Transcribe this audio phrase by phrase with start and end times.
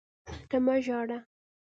[0.49, 1.17] ته مه ژاړه!